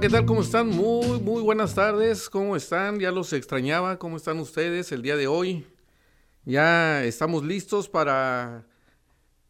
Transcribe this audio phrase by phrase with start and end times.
[0.00, 0.26] ¿qué tal?
[0.26, 0.68] ¿Cómo están?
[0.68, 2.28] Muy, muy buenas tardes.
[2.28, 2.98] ¿Cómo están?
[2.98, 3.98] Ya los extrañaba.
[3.98, 5.66] ¿Cómo están ustedes el día de hoy?
[6.44, 8.66] Ya estamos listos para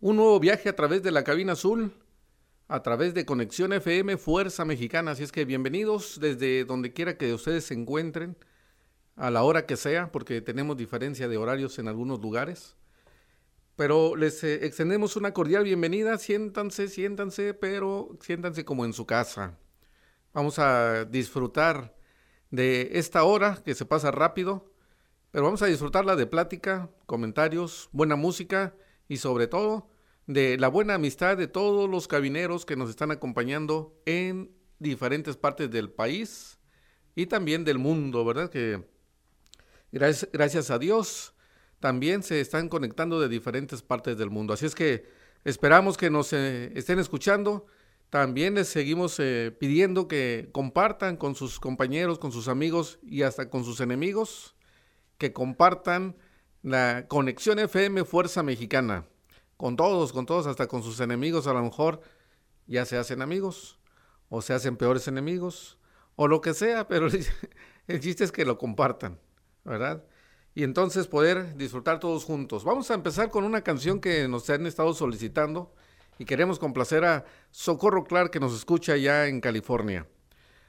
[0.00, 1.92] un nuevo viaje a través de la cabina azul,
[2.68, 5.12] a través de Conexión FM Fuerza Mexicana.
[5.12, 8.36] Así es que bienvenidos desde donde quiera que ustedes se encuentren,
[9.16, 12.76] a la hora que sea, porque tenemos diferencia de horarios en algunos lugares.
[13.74, 16.18] Pero les eh, extendemos una cordial bienvenida.
[16.18, 19.58] Siéntanse, siéntanse, pero siéntanse como en su casa.
[20.36, 21.96] Vamos a disfrutar
[22.50, 24.70] de esta hora que se pasa rápido,
[25.30, 28.74] pero vamos a disfrutarla de plática, comentarios, buena música
[29.08, 29.88] y sobre todo
[30.26, 35.70] de la buena amistad de todos los cabineros que nos están acompañando en diferentes partes
[35.70, 36.58] del país
[37.14, 38.50] y también del mundo, ¿verdad?
[38.50, 38.86] Que
[39.90, 41.32] gracias, a Dios
[41.80, 44.52] también se están conectando de diferentes partes del mundo.
[44.52, 45.06] Así es que
[45.44, 47.68] esperamos que nos eh, estén escuchando.
[48.10, 53.50] También les seguimos eh, pidiendo que compartan con sus compañeros, con sus amigos y hasta
[53.50, 54.54] con sus enemigos,
[55.18, 56.16] que compartan
[56.62, 59.06] la conexión FM Fuerza Mexicana.
[59.56, 62.00] Con todos, con todos, hasta con sus enemigos a lo mejor
[62.66, 63.78] ya se hacen amigos
[64.28, 65.78] o se hacen peores enemigos
[66.14, 67.08] o lo que sea, pero
[67.86, 69.18] el chiste es que lo compartan,
[69.64, 70.04] ¿verdad?
[70.56, 72.64] y entonces poder disfrutar todos juntos.
[72.64, 75.74] Vamos a empezar con una canción que nos han estado solicitando
[76.18, 80.06] y queremos complacer a Socorro Clark que nos escucha ya en California.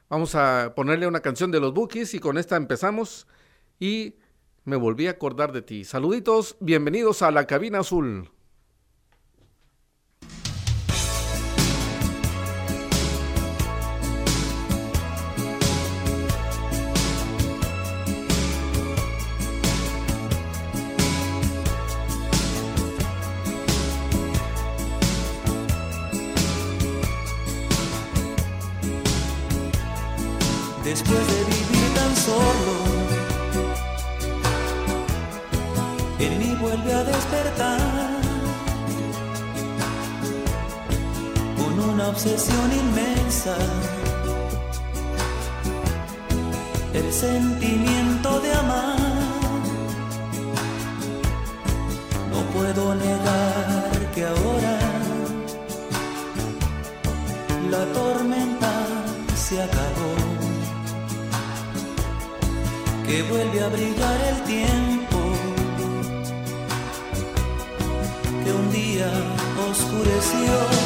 [0.10, 3.28] Vamos a ponerle una canción de los Bookies y con esta empezamos
[3.80, 4.16] y
[4.64, 5.84] me volví a acordar de ti.
[5.84, 8.30] Saluditos, bienvenidos a la cabina azul.
[41.58, 43.56] Con una obsesión inmensa.
[46.94, 48.98] El sentimiento de amar,
[52.32, 54.80] no puedo negar que ahora
[57.70, 58.72] la tormenta
[59.36, 60.14] se acabó.
[63.06, 64.87] Que vuelve a brillar el tiempo
[69.70, 70.77] oscureció.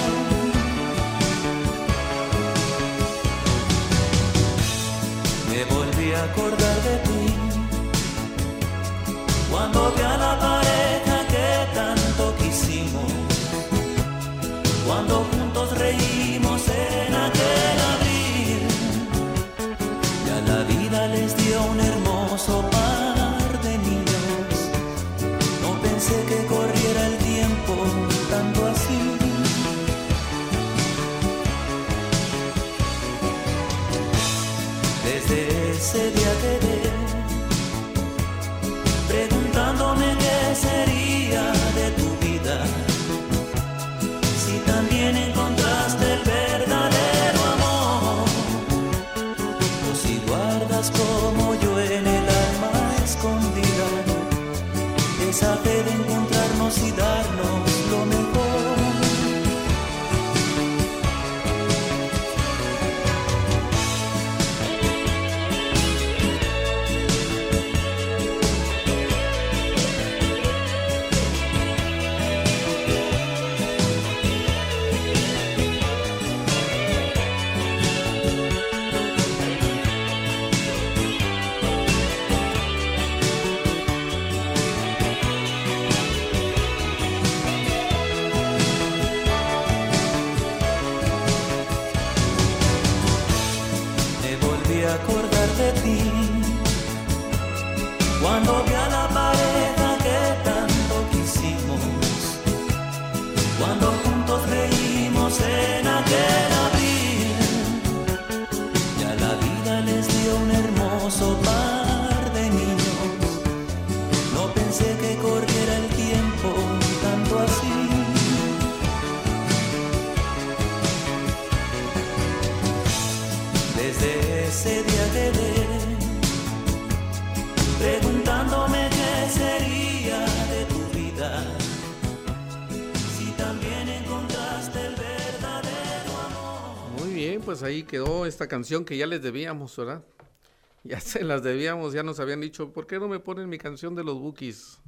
[138.41, 140.03] Esta canción que ya les debíamos, ¿verdad?
[140.83, 143.93] Ya se las debíamos, ya nos habían dicho, ¿por qué no me ponen mi canción
[143.93, 144.79] de los Bookies?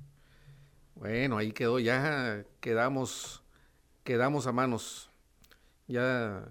[0.96, 3.44] Bueno, ahí quedó, ya quedamos,
[4.04, 5.12] quedamos a manos.
[5.88, 6.48] Ya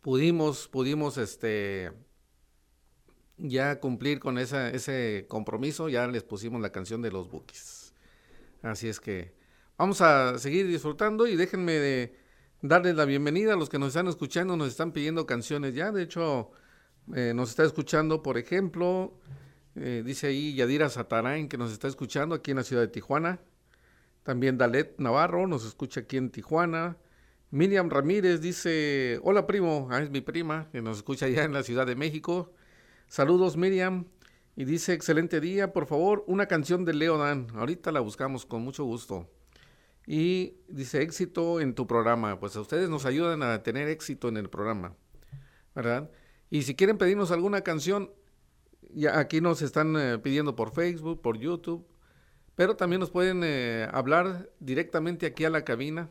[0.00, 1.92] pudimos, pudimos, este,
[3.36, 7.94] ya cumplir con ese compromiso, ya les pusimos la canción de los Bookies.
[8.62, 9.36] Así es que
[9.76, 12.16] vamos a seguir disfrutando y déjenme de
[12.62, 13.54] darles la bienvenida.
[13.54, 16.50] A los que nos están escuchando, nos están pidiendo canciones ya, de hecho
[17.14, 19.18] eh, nos está escuchando, por ejemplo,
[19.74, 23.40] eh, dice ahí Yadira Satarain que nos está escuchando aquí en la ciudad de Tijuana,
[24.22, 26.96] también Dalet Navarro nos escucha aquí en Tijuana,
[27.50, 31.62] Miriam Ramírez dice, hola primo, ah, es mi prima, que nos escucha allá en la
[31.62, 32.52] Ciudad de México,
[33.06, 34.04] saludos Miriam,
[34.54, 38.62] y dice, excelente día, por favor, una canción de Leo Dan, ahorita la buscamos con
[38.62, 39.30] mucho gusto.
[40.10, 42.40] Y dice, éxito en tu programa.
[42.40, 44.94] Pues ustedes nos ayudan a tener éxito en el programa,
[45.74, 46.10] ¿verdad?
[46.48, 48.10] Y si quieren pedirnos alguna canción,
[48.94, 51.86] ya aquí nos están eh, pidiendo por Facebook, por YouTube,
[52.54, 56.08] pero también nos pueden eh, hablar directamente aquí a la cabina,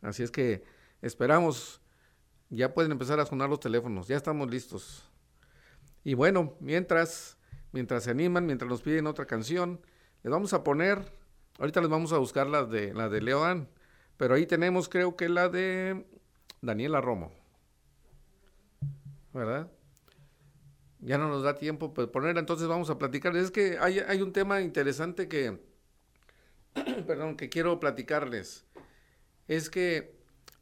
[0.00, 0.64] Así es que
[1.02, 1.82] esperamos,
[2.48, 5.04] ya pueden empezar a sonar los teléfonos, ya estamos listos.
[6.02, 7.36] Y bueno, mientras,
[7.72, 9.82] mientras se animan, mientras nos piden otra canción,
[10.22, 11.12] les vamos a poner
[11.58, 13.68] Ahorita les vamos a buscar la de, la de Leodan,
[14.16, 16.06] pero ahí tenemos creo que la de
[16.60, 17.32] Daniela Romo.
[19.32, 19.70] ¿Verdad?
[21.00, 23.36] Ya no nos da tiempo pues, ponerla, entonces vamos a platicar.
[23.36, 25.60] Es que hay, hay un tema interesante que,
[27.06, 28.66] perdón, que quiero platicarles.
[29.48, 30.16] Es que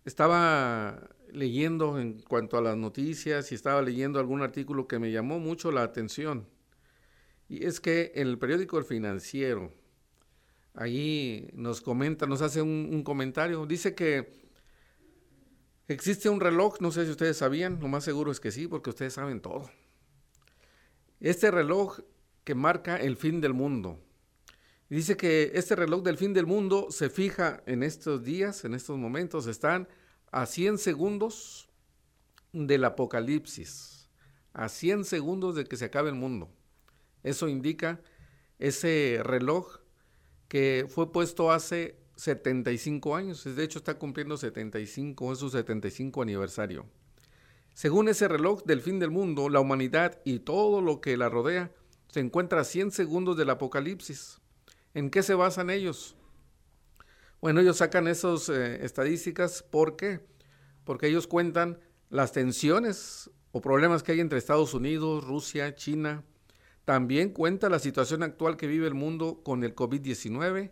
[0.05, 5.39] estaba leyendo en cuanto a las noticias y estaba leyendo algún artículo que me llamó
[5.39, 6.47] mucho la atención.
[7.49, 9.73] Y es que en el periódico El Financiero,
[10.75, 13.65] Ahí nos comenta, nos hace un, comentario.
[13.65, 14.43] Dice que
[15.87, 18.91] existe un reloj, no sé si ustedes sabían, lo más seguro es que sí, porque
[18.91, 19.71] ustedes saben todo.
[21.21, 22.01] Este reloj
[22.43, 24.01] que marca el fin del mundo.
[24.91, 28.99] Dice que este reloj del fin del mundo se fija en estos días, en estos
[28.99, 29.89] momentos, están
[30.33, 31.69] a 100 segundos
[32.53, 34.11] del apocalipsis,
[34.53, 36.51] a 100 segundos de que se acabe el mundo.
[37.23, 38.01] Eso indica
[38.59, 39.84] ese reloj
[40.55, 46.87] que fue puesto hace 75 años, de hecho está cumpliendo 75, es su 75 aniversario.
[47.73, 51.73] Según ese reloj del fin del mundo, la humanidad y todo lo que la rodea
[52.07, 54.39] se encuentra a 100 segundos del apocalipsis.
[54.95, 56.15] ¿En qué se basan ellos?
[57.41, 60.21] Bueno, ellos sacan esas eh, estadísticas, ¿por qué?
[60.85, 61.81] Porque ellos cuentan
[62.11, 66.23] las tensiones o problemas que hay entre Estados Unidos, Rusia, China,
[66.85, 70.71] también cuenta la situación actual que vive el mundo con el COVID-19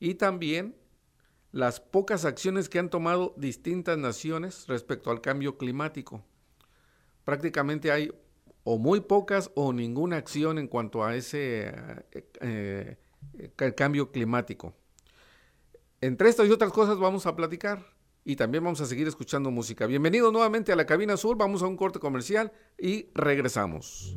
[0.00, 0.76] y también
[1.52, 6.24] las pocas acciones que han tomado distintas naciones respecto al cambio climático.
[7.24, 8.10] Prácticamente hay
[8.64, 11.72] o muy pocas o ninguna acción en cuanto a ese
[12.40, 12.98] eh,
[13.38, 14.74] eh, cambio climático.
[16.00, 17.86] Entre estas y otras cosas vamos a platicar
[18.24, 19.86] y también vamos a seguir escuchando música.
[19.86, 24.16] Bienvenidos nuevamente a la cabina azul, vamos a un corte comercial y regresamos.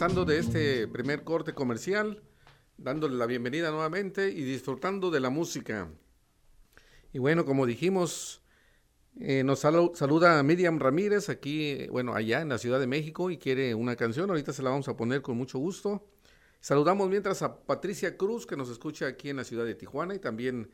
[0.00, 2.22] De este primer corte comercial,
[2.78, 5.90] dándole la bienvenida nuevamente y disfrutando de la música.
[7.12, 8.42] Y bueno, como dijimos,
[9.20, 13.74] eh, nos saluda Miriam Ramírez aquí, bueno, allá en la Ciudad de México y quiere
[13.74, 14.30] una canción.
[14.30, 16.08] Ahorita se la vamos a poner con mucho gusto.
[16.60, 20.18] Saludamos mientras a Patricia Cruz, que nos escucha aquí en la ciudad de Tijuana y
[20.18, 20.70] también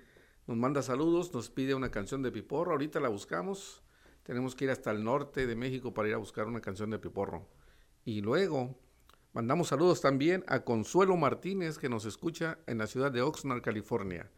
[0.47, 3.83] nos manda saludos, nos pide una canción de Piporro, ahorita la buscamos.
[4.23, 7.01] Tenemos que ir hasta el norte de México para ir a buscar una canción de
[7.01, 7.49] Piporro.
[8.05, 8.86] Y luego
[9.37, 14.31] mandamos saludos también a Consuelo Martínez que nos escucha en la ciudad de Oxnard, California.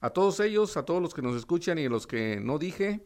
[0.00, 3.04] A todos ellos, a todos los que nos escuchan y a los que no dije,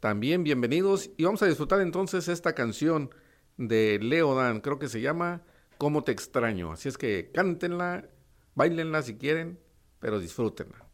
[0.00, 3.10] también bienvenidos y vamos a disfrutar entonces esta canción
[3.58, 5.42] de Leo Dan, creo que se llama
[5.78, 6.72] Cómo te extraño.
[6.72, 8.08] Así es que cántenla,
[8.56, 9.60] bailenla si quieren,
[10.00, 10.84] pero disfrútenla.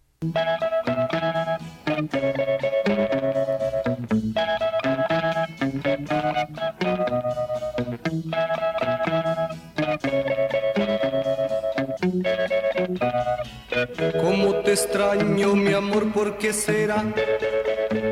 [14.71, 17.03] Te extraño, mi amor, ¿por qué será?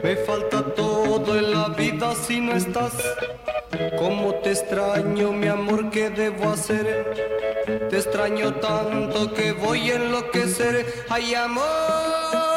[0.02, 2.94] Me falta todo en la vida si no estás.
[3.96, 7.86] Cómo te extraño, mi amor, ¿qué debo hacer?
[7.88, 10.84] Te extraño tanto que voy a enloquecer.
[11.08, 12.47] Ay, amor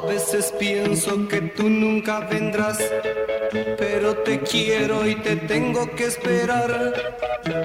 [0.00, 2.78] A veces pienso que tú nunca vendrás,
[3.76, 6.94] pero te quiero y te tengo que esperar.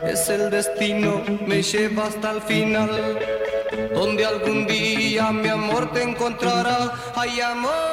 [0.03, 3.19] Es el destino, me lleva hasta el final,
[3.93, 6.93] donde algún día mi amor te encontrará.
[7.15, 7.92] Ay, amor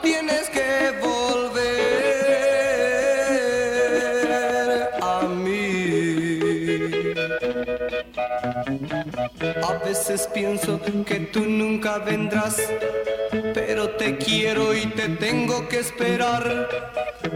[0.00, 1.52] tienes que volver
[5.00, 6.38] a mí.
[9.62, 12.56] A veces pienso que tú nunca vendrás,
[13.54, 16.68] pero te quiero y te tengo que esperar.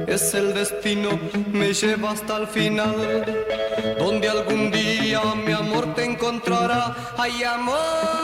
[0.06, 1.10] Es el destino,
[1.52, 3.24] me lleva hasta el final,
[3.98, 6.94] donde algún día mi amor te encontrará.
[7.16, 8.15] Ay, amor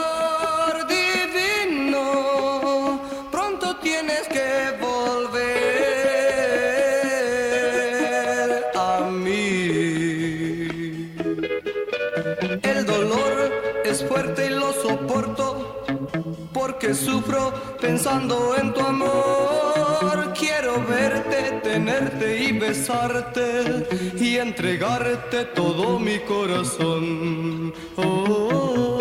[17.79, 20.33] pensando en tu amor.
[20.37, 23.87] Quiero verte, tenerte y besarte
[24.17, 27.73] y entregarte todo mi corazón.
[27.97, 28.99] Oh,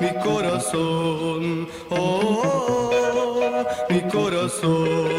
[0.00, 1.68] mi corazón.
[1.90, 5.15] Oh, mi corazón.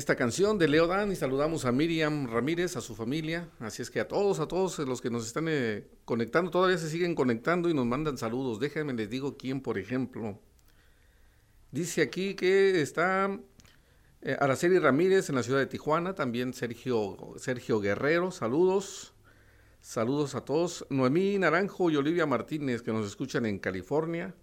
[0.00, 3.50] Esta canción de Leo Dan y saludamos a Miriam Ramírez, a su familia.
[3.58, 6.88] Así es que a todos, a todos los que nos están eh, conectando, todavía se
[6.88, 8.58] siguen conectando y nos mandan saludos.
[8.58, 10.40] Déjenme les digo quién, por ejemplo.
[11.70, 13.38] Dice aquí que está
[14.22, 19.12] eh, Araceli Ramírez en la ciudad de Tijuana, también Sergio, Sergio Guerrero, saludos.
[19.82, 20.86] Saludos a todos.
[20.88, 24.34] Noemí Naranjo y Olivia Martínez que nos escuchan en California.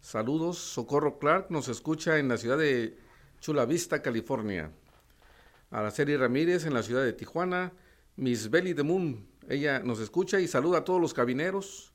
[0.00, 0.58] Saludos.
[0.58, 2.96] Socorro Clark nos escucha en la ciudad de
[3.40, 4.70] Chula Vista, California.
[5.70, 7.72] Araceli Ramírez en la ciudad de Tijuana.
[8.16, 11.94] Miss Belly de Moon, ella nos escucha y saluda a todos los cabineros.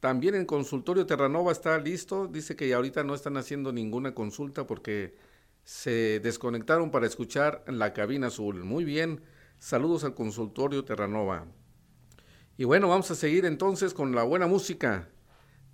[0.00, 2.26] También en consultorio Terranova está listo.
[2.26, 5.14] Dice que ahorita no están haciendo ninguna consulta porque
[5.62, 8.64] se desconectaron para escuchar la cabina azul.
[8.64, 9.22] Muy bien.
[9.58, 11.46] Saludos al consultorio Terranova.
[12.56, 15.08] Y bueno, vamos a seguir entonces con la buena música.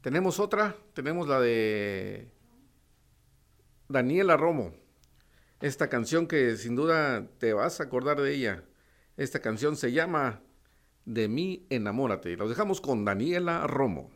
[0.01, 2.33] Tenemos otra, tenemos la de
[3.89, 4.75] Daniela Romo.
[5.61, 8.65] Esta canción que sin duda te vas a acordar de ella.
[9.17, 10.43] Esta canción se llama
[11.07, 12.37] De mí enamórate.
[12.37, 14.11] Lo dejamos con Daniela Romo.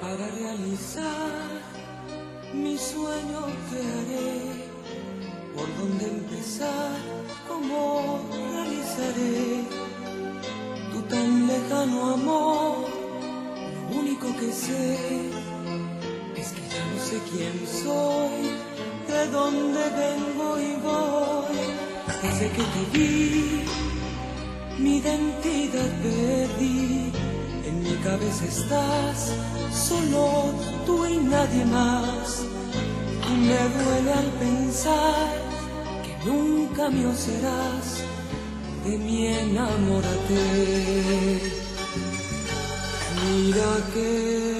[0.00, 1.60] Para realizar
[2.54, 4.64] mi sueño que haré,
[5.54, 6.96] por dónde empezar,
[7.46, 9.64] cómo realizaré
[10.90, 12.97] tu tan lejano amor.
[13.90, 14.98] Único que sé
[16.36, 18.52] es que ya no sé quién soy,
[19.08, 21.58] de dónde vengo y voy.
[22.22, 23.64] Desde que te vi,
[24.78, 27.12] mi identidad perdí.
[27.66, 29.32] En mi cabeza estás,
[29.72, 30.52] solo
[30.84, 32.44] tú y nadie más.
[33.30, 35.32] Y me duele al pensar
[36.04, 38.04] que nunca mío serás.
[38.84, 40.38] De mí enamórate.
[43.24, 44.57] Mira que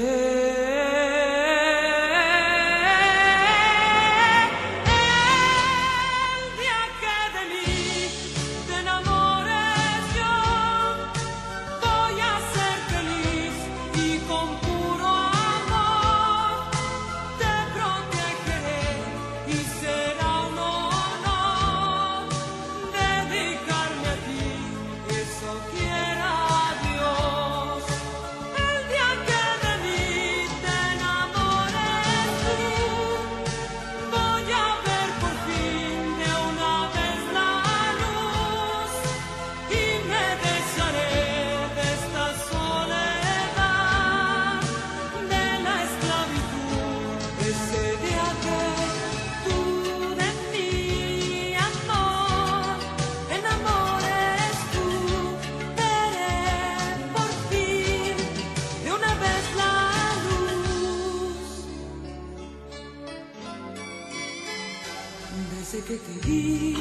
[65.86, 66.76] Que te vi,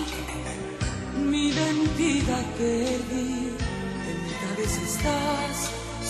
[1.30, 3.54] mi identidad perdí.
[4.10, 5.56] En mi cabeza estás,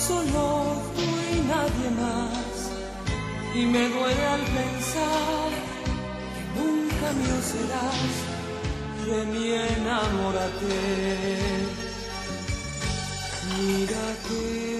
[0.07, 2.55] solo tú y nadie más.
[3.53, 5.49] Y me duele al pensar
[6.33, 8.13] que nunca mío serás.
[9.05, 10.77] De mí enamórate,
[13.57, 14.76] mírate.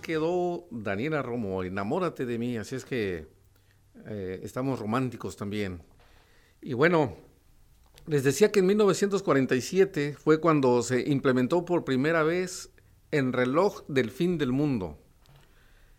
[0.00, 3.26] Quedó Daniela Romo, enamórate de mí, así es que
[4.06, 5.82] eh, estamos románticos también.
[6.60, 7.16] Y bueno,
[8.06, 12.70] les decía que en 1947 fue cuando se implementó por primera vez
[13.10, 14.98] el reloj del fin del mundo.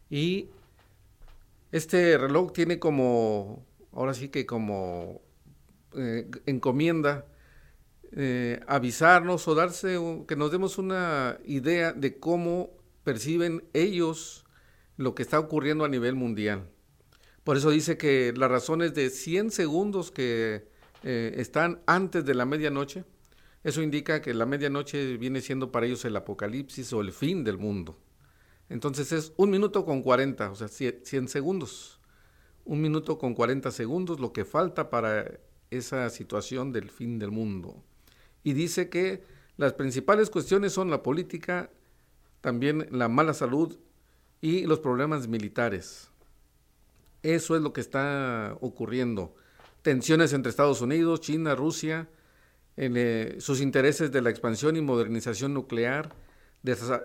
[0.09, 0.49] Y
[1.71, 5.21] este reloj tiene como, ahora sí que como
[5.95, 7.25] eh, encomienda
[8.13, 14.45] eh, avisarnos o darse, que nos demos una idea de cómo perciben ellos
[14.97, 16.69] lo que está ocurriendo a nivel mundial.
[17.43, 20.67] Por eso dice que las razones de 100 segundos que
[21.03, 23.03] eh, están antes de la medianoche,
[23.63, 27.57] eso indica que la medianoche viene siendo para ellos el apocalipsis o el fin del
[27.57, 27.97] mundo.
[28.69, 31.99] Entonces es un minuto con 40, o sea, 100 segundos.
[32.63, 35.39] Un minuto con 40 segundos, lo que falta para
[35.71, 37.83] esa situación del fin del mundo.
[38.43, 39.23] Y dice que
[39.57, 41.69] las principales cuestiones son la política,
[42.41, 43.77] también la mala salud
[44.41, 46.09] y los problemas militares.
[47.23, 49.35] Eso es lo que está ocurriendo.
[49.83, 52.09] Tensiones entre Estados Unidos, China, Rusia,
[52.77, 56.13] eh, sus intereses de la expansión y modernización nuclear,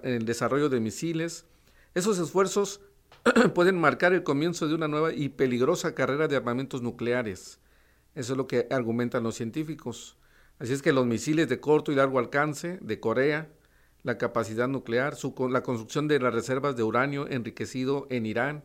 [0.02, 1.44] el desarrollo de misiles.
[1.94, 2.80] Esos esfuerzos
[3.54, 7.58] pueden marcar el comienzo de una nueva y peligrosa carrera de armamentos nucleares.
[8.14, 10.16] Eso es lo que argumentan los científicos.
[10.58, 13.50] Así es que los misiles de corto y largo alcance de Corea,
[14.06, 15.16] la capacidad nuclear,
[15.50, 18.62] la construcción de las reservas de uranio enriquecido en Irán,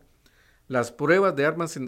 [0.68, 1.80] las pruebas de armas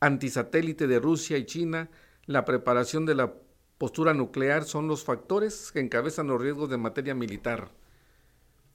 [0.00, 1.88] antisatélite de Rusia y China,
[2.24, 3.34] la preparación de la
[3.78, 7.70] postura nuclear son los factores que encabezan los riesgos de materia militar.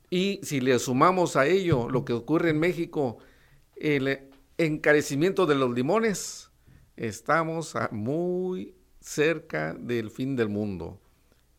[0.10, 3.18] Y si le sumamos a ello lo que ocurre en México,
[3.76, 6.50] el encarecimiento de los limones,
[6.96, 10.98] estamos muy cerca del fin del mundo.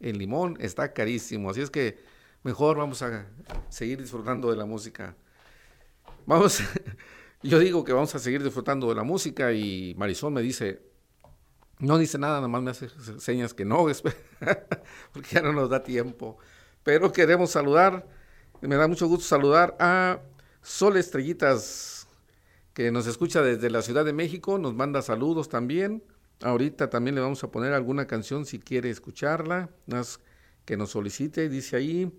[0.01, 2.11] El limón está carísimo, así es que
[2.43, 3.27] mejor vamos a
[3.69, 5.17] seguir disfrutando de la música.
[6.27, 6.61] Vamos,
[7.43, 10.83] yo digo que vamos a seguir disfrutando de la música y Marisol me dice,
[11.79, 13.87] no dice nada, nada más me hace señas que no,
[15.13, 16.39] porque ya no nos da tiempo.
[16.83, 18.07] Pero queremos saludar,
[18.61, 20.21] me da mucho gusto saludar a
[20.63, 22.09] Sol Estrellitas,
[22.75, 26.03] que nos escucha desde la Ciudad de México, nos manda saludos también.
[26.41, 30.21] Ahorita también le vamos a poner alguna canción si quiere escucharla, más
[30.65, 32.13] que nos solicite, dice ahí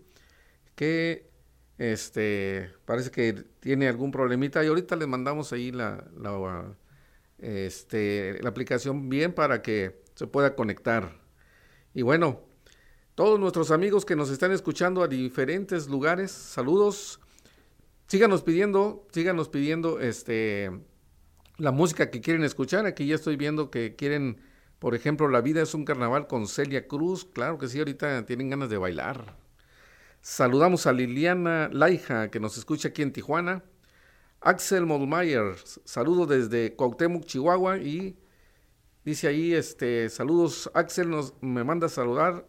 [0.76, 1.30] que
[1.78, 6.76] este parece que tiene algún problemita y ahorita le mandamos ahí la, la,
[7.40, 11.20] este, la aplicación bien para que se pueda conectar.
[11.94, 12.42] Y bueno,
[13.16, 17.20] todos nuestros amigos que nos están escuchando a diferentes lugares, saludos.
[18.08, 20.72] Síganos pidiendo, síganos pidiendo este
[21.58, 22.86] la música que quieren escuchar.
[22.86, 24.42] Aquí ya estoy viendo que quieren,
[24.80, 27.26] por ejemplo, La vida es un carnaval con Celia Cruz.
[27.26, 29.43] Claro que sí, ahorita tienen ganas de bailar.
[30.26, 33.62] Saludamos a Liliana Laija, que nos escucha aquí en Tijuana.
[34.40, 37.80] Axel Molmayer, saludo desde Cuauhtémoc, Chihuahua.
[37.80, 38.18] Y
[39.04, 42.48] dice ahí, este, saludos, Axel nos, me manda a saludar.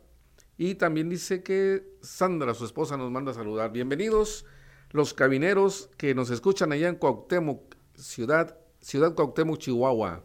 [0.56, 3.72] Y también dice que Sandra, su esposa, nos manda a saludar.
[3.72, 4.46] Bienvenidos
[4.90, 10.22] los cabineros que nos escuchan allá en Cuauhtémoc, ciudad Ciudad Cuauhtémoc, Chihuahua.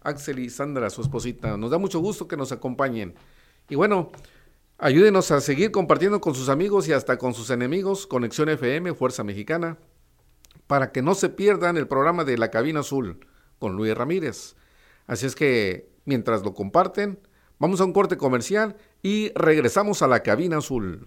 [0.00, 1.56] Axel y Sandra, su esposita.
[1.56, 3.14] Nos da mucho gusto que nos acompañen.
[3.68, 4.10] Y bueno,
[4.78, 9.24] ayúdenos a seguir compartiendo con sus amigos y hasta con sus enemigos Conexión FM, Fuerza
[9.24, 9.78] Mexicana,
[10.66, 13.26] para que no se pierdan el programa de La Cabina Azul
[13.58, 14.54] con Luis Ramírez.
[15.06, 17.18] Así es que, mientras lo comparten,
[17.58, 21.06] vamos a un corte comercial y regresamos a La Cabina Azul.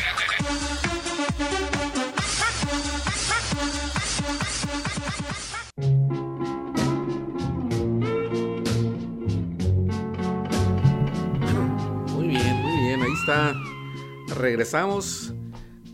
[14.61, 15.33] Regresamos.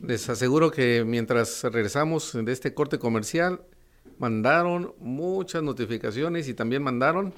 [0.03, 3.62] Les aseguro que mientras regresamos de este corte comercial,
[4.19, 7.34] mandaron muchas notificaciones y también mandaron,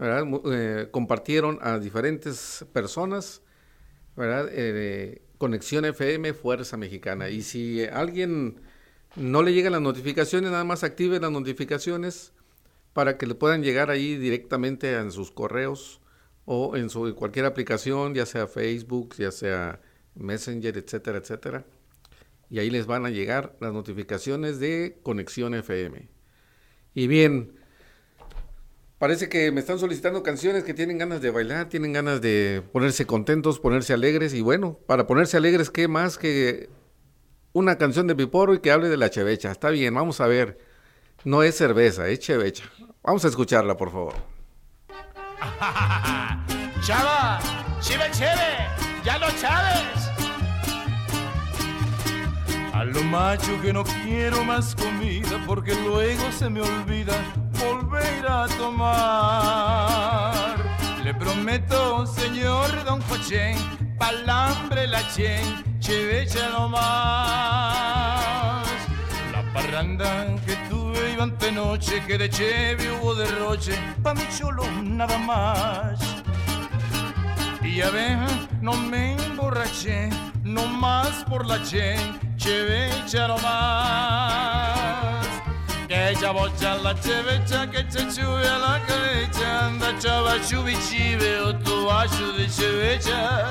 [0.00, 3.42] eh, compartieron a diferentes personas,
[4.16, 4.48] ¿verdad?
[4.50, 7.28] Eh, Conexión FM Fuerza Mexicana.
[7.28, 8.58] Y si alguien
[9.14, 12.32] no le llegan las notificaciones, nada más active las notificaciones
[12.94, 16.00] para que le puedan llegar ahí directamente en sus correos
[16.46, 19.78] o en su cualquier aplicación, ya sea Facebook, ya sea
[20.14, 21.64] Messenger, etcétera, etcétera.
[22.50, 26.08] Y ahí les van a llegar las notificaciones de Conexión FM.
[26.94, 27.54] Y bien,
[28.98, 33.06] parece que me están solicitando canciones que tienen ganas de bailar, tienen ganas de ponerse
[33.06, 34.34] contentos, ponerse alegres.
[34.34, 36.68] Y bueno, para ponerse alegres, ¿qué más que
[37.52, 39.50] una canción de Piporo y que hable de la chevecha?
[39.50, 40.58] Está bien, vamos a ver.
[41.24, 42.64] No es cerveza, es chevecha.
[43.02, 44.14] Vamos a escucharla, por favor.
[46.82, 47.40] Chava,
[47.80, 50.10] chive, cheve, ya lo sabes.
[52.72, 57.14] A lo macho que no quiero más comida porque luego se me olvida
[57.58, 60.32] volver a tomar.
[61.04, 63.54] Le prometo, señor Don Coche,
[63.98, 68.02] palambre la chen, chevecha no más.
[69.32, 74.64] La parranda que tuve iba ante noche, que de cheve hubo derroche, pa' mi cholo
[74.82, 76.21] nada más.
[77.64, 78.18] Y a ver,
[78.60, 80.10] no me emborraché,
[80.42, 81.94] no más por la che,
[82.36, 85.24] chevecha no más.
[85.86, 91.38] Que ella bocha la chevecha, que che chuve a la cabeza, anda chava chubi chive
[91.38, 93.48] o tu acho de chevecha.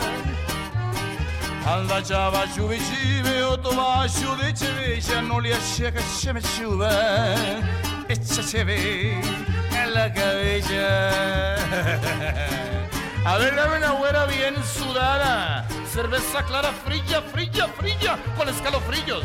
[1.66, 6.90] Anda chava chubi chive o tu acho de chevecha, no le que se me chuve,
[8.10, 9.22] echa cheve
[9.72, 11.56] en la cabeza.
[13.24, 15.68] A ver, dame una güera bien sudada.
[15.88, 19.24] Cerveza clara, frilla, frilla, frilla, con escalofrillos.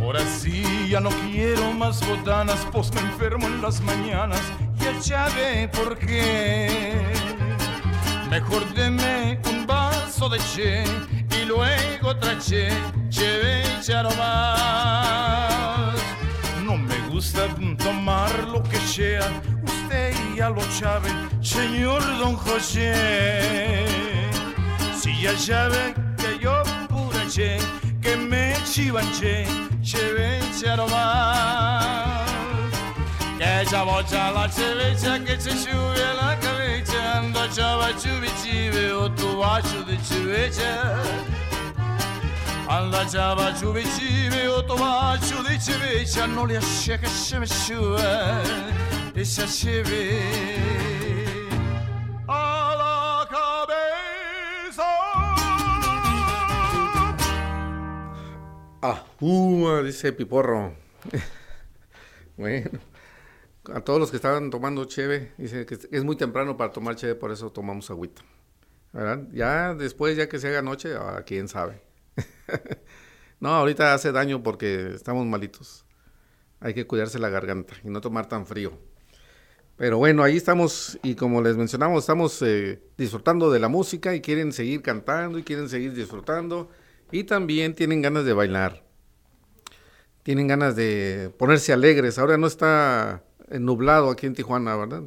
[0.00, 4.40] Ahora sí, ya no quiero más botanas, pues me enfermo en las mañanas.
[4.78, 6.96] Ya sabe por qué.
[8.30, 10.84] Mejor deme un vaso de che
[11.42, 12.70] y luego otra che,
[13.10, 13.58] che.
[13.88, 14.10] No
[17.18, 19.26] gusta tomar lo que sea,
[19.64, 23.84] usted ya lo sabe, señor don José.
[24.96, 27.58] Si ya sabe que yo pura che,
[28.00, 29.46] que me chivanche,
[29.82, 32.30] che, más.
[33.36, 39.38] Que esa bocha la ceviche che ci sciuve la camicia Ando ciava ciubici o tu
[39.38, 41.47] bacio di ceviche
[42.68, 47.46] alla ciava ciubici o tu bacio di ceviche Non li asce che se mi
[49.14, 49.42] e se
[52.26, 54.84] alla cabeza
[58.80, 60.76] Ah, uh, dice Piporro.
[62.36, 62.78] bueno,
[63.74, 67.16] a todos los que estaban tomando cheve, dice que es muy temprano para tomar cheve,
[67.16, 68.22] por eso tomamos agüita.
[68.92, 69.26] ¿Verdad?
[69.32, 71.87] Ya después, ya que se haga noche, ah, quién sabe.
[73.40, 75.84] no, ahorita hace daño porque estamos malitos.
[76.60, 78.78] Hay que cuidarse la garganta y no tomar tan frío.
[79.76, 84.20] Pero bueno, ahí estamos y como les mencionamos, estamos eh, disfrutando de la música y
[84.20, 86.68] quieren seguir cantando y quieren seguir disfrutando
[87.12, 88.82] y también tienen ganas de bailar.
[90.24, 92.18] Tienen ganas de ponerse alegres.
[92.18, 95.04] Ahora no está nublado aquí en Tijuana, ¿verdad?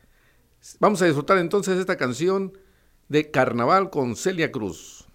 [0.79, 2.57] Vamos a disfrutar entonces esta canción
[3.09, 5.06] de Carnaval con Celia Cruz.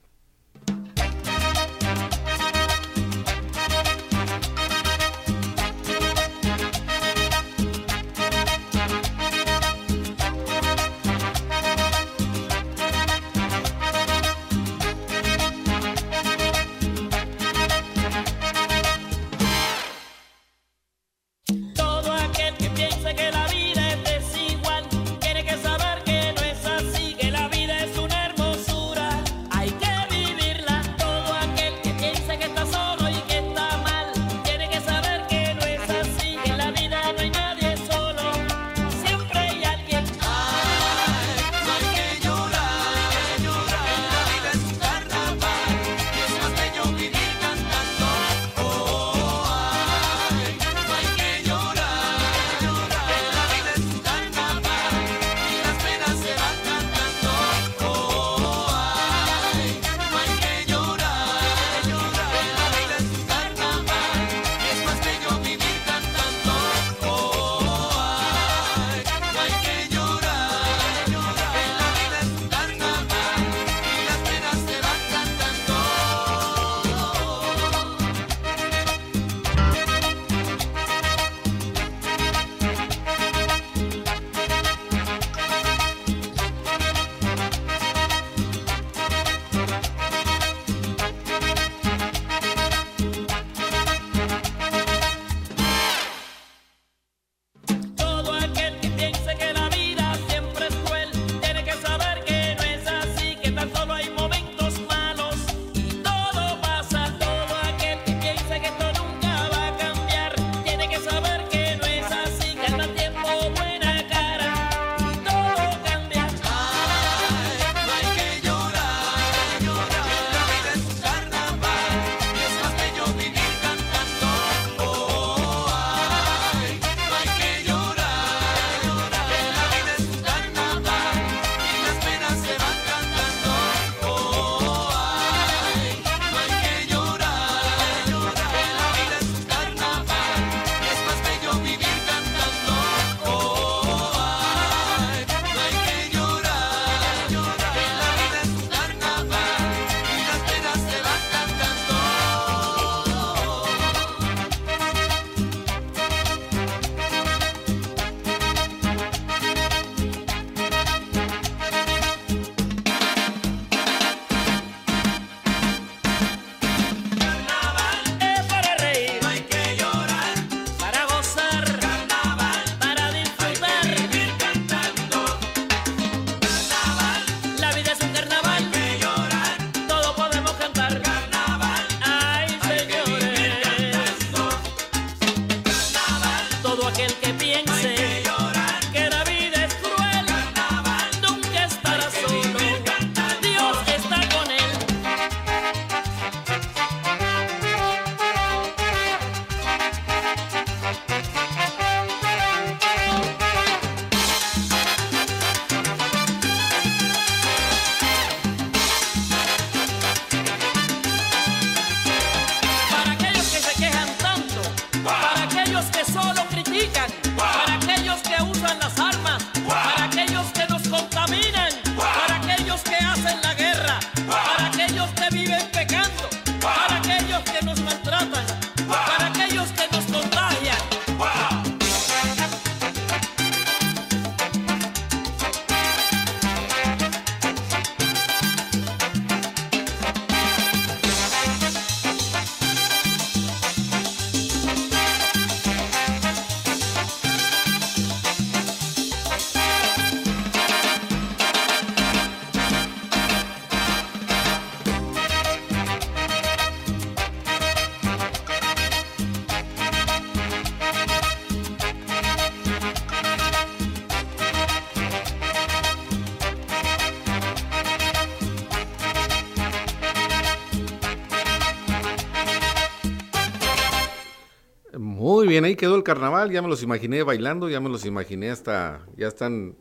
[274.98, 278.50] Muy bien, ahí quedó el carnaval, ya me los imaginé bailando, ya me los imaginé
[278.50, 279.74] hasta, ya están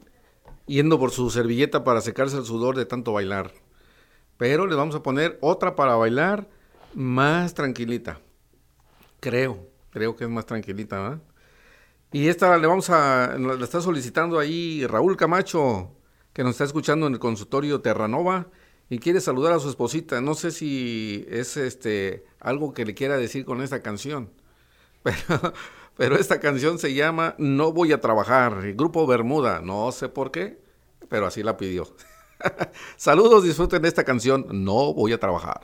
[0.68, 3.52] yendo por su servilleta para secarse el sudor de tanto bailar.
[4.38, 6.50] Pero les vamos a poner otra para bailar
[6.94, 8.22] más tranquilita.
[9.20, 11.22] Creo, creo que es más tranquilita, ¿verdad?
[12.14, 15.92] Y esta le vamos a, la está solicitando ahí Raúl Camacho,
[16.34, 18.48] que nos está escuchando en el consultorio Terranova
[18.90, 20.22] y quiere saludar a su esposita.
[20.22, 24.32] No sé si es este algo que le quiera decir con esta canción.
[25.98, 29.62] Pero, esta canción se llama No voy a trabajar, Grupo Bermuda.
[29.62, 30.60] No sé por qué,
[31.10, 31.88] pero así la pidió.
[32.98, 35.62] Saludos, disfruten esta canción No voy a trabajar.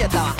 [0.00, 0.39] 骗子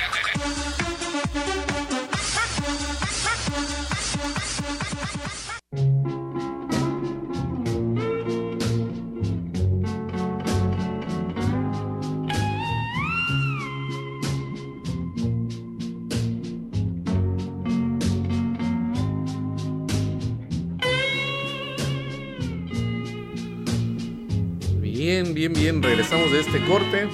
[26.41, 27.07] Este corte.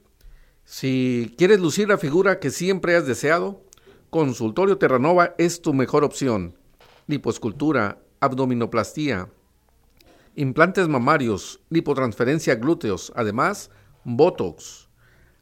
[0.66, 3.64] si quieres lucir la figura que siempre has deseado,
[4.10, 6.58] Consultorio Terranova es tu mejor opción.
[7.08, 9.30] Liposcultura, abdominoplastía,
[10.36, 13.72] implantes mamarios, lipotransferencia glúteos, además,
[14.04, 14.90] Botox,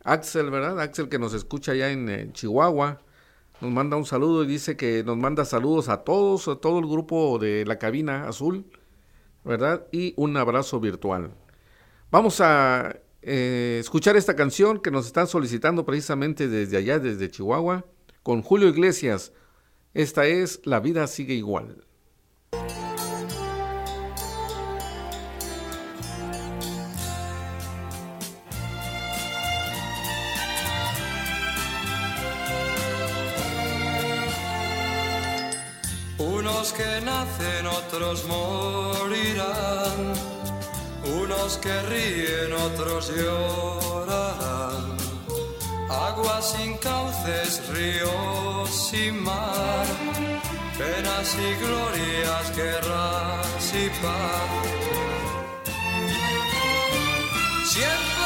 [0.04, 0.80] Axel, ¿verdad?
[0.80, 3.00] Axel que nos escucha allá en, en Chihuahua.
[3.60, 6.86] Nos manda un saludo y dice que nos manda saludos a todos, a todo el
[6.86, 8.66] grupo de la cabina azul,
[9.44, 9.86] ¿verdad?
[9.92, 11.32] Y un abrazo virtual.
[12.10, 17.86] Vamos a eh, escuchar esta canción que nos están solicitando precisamente desde allá, desde Chihuahua,
[18.22, 19.32] con Julio Iglesias.
[19.94, 21.84] Esta es La vida sigue igual.
[36.18, 40.21] Unos que nacen, otros morirán
[41.22, 44.96] unos que ríen, otros llorarán.
[45.88, 49.86] Aguas sin cauces, ríos sin mar,
[50.78, 54.50] penas y glorias, guerras y paz.
[57.72, 58.21] Siempre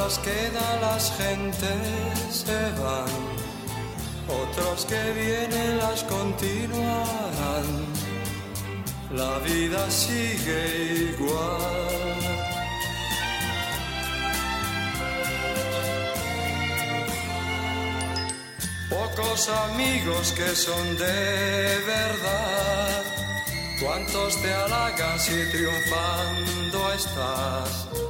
[0.00, 3.08] obras quedan, las gentes se van.
[4.28, 7.66] Otros que vienen las continuarán.
[9.12, 12.20] La vida sigue igual.
[18.88, 23.04] Pocos amigos que son de verdad.
[23.82, 28.09] Cuántos te halagan si triunfando estás.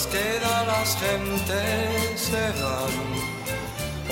[0.00, 2.94] Obras quedan, las gentes se van.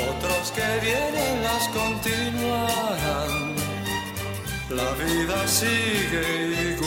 [0.09, 3.55] Otros que vienen las continuarán.
[4.71, 6.78] La vida sigue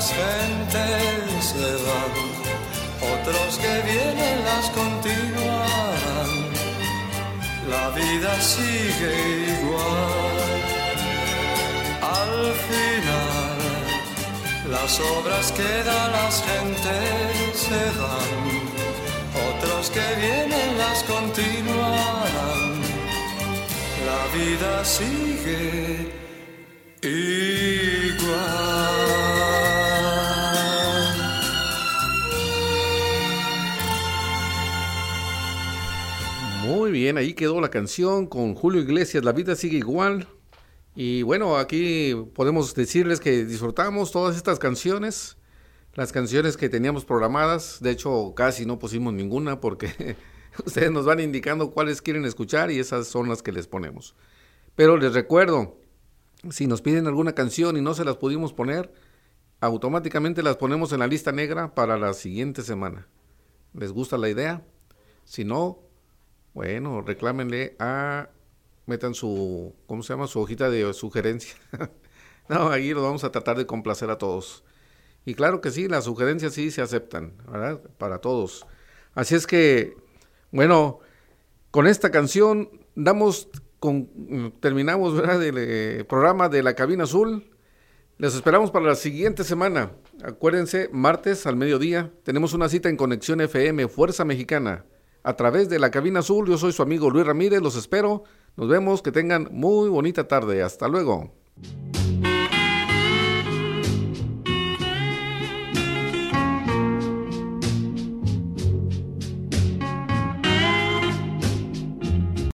[0.00, 2.12] las gentes se van,
[3.14, 6.30] otros que vienen las continúan.
[7.68, 9.14] La vida sigue
[9.58, 10.48] igual.
[12.22, 12.36] Al
[12.68, 13.58] final,
[14.70, 18.40] las obras que da las gentes se van,
[19.50, 22.68] otros que vienen las continúan.
[24.08, 26.12] La vida sigue
[27.02, 27.49] igual.
[36.90, 40.26] Muy bien, ahí quedó la canción con Julio Iglesias, La vida sigue igual.
[40.96, 45.36] Y bueno, aquí podemos decirles que disfrutamos todas estas canciones,
[45.94, 47.78] las canciones que teníamos programadas.
[47.80, 50.16] De hecho, casi no pusimos ninguna porque
[50.66, 54.16] ustedes nos van indicando cuáles quieren escuchar y esas son las que les ponemos.
[54.74, 55.78] Pero les recuerdo,
[56.50, 58.92] si nos piden alguna canción y no se las pudimos poner,
[59.60, 63.06] automáticamente las ponemos en la lista negra para la siguiente semana.
[63.74, 64.66] ¿Les gusta la idea?
[65.24, 65.84] Si no,
[66.54, 68.30] bueno, reclámenle a
[68.86, 70.26] metan su, ¿cómo se llama?
[70.26, 71.54] Su hojita de sugerencia.
[72.48, 74.64] no, ahí lo vamos a tratar de complacer a todos.
[75.24, 77.80] Y claro que sí, las sugerencias sí se aceptan, ¿verdad?
[77.98, 78.66] Para todos.
[79.14, 79.94] Así es que,
[80.50, 80.98] bueno,
[81.70, 83.48] con esta canción damos,
[83.78, 85.42] con, terminamos, ¿verdad?
[85.42, 87.46] El eh, programa de la cabina azul.
[88.18, 89.92] Les esperamos para la siguiente semana.
[90.22, 94.84] Acuérdense, martes al mediodía tenemos una cita en Conexión FM Fuerza Mexicana
[95.22, 96.48] a través de la cabina azul.
[96.48, 98.24] Yo soy su amigo Luis Ramírez, los espero.
[98.56, 100.62] Nos vemos, que tengan muy bonita tarde.
[100.62, 101.32] Hasta luego.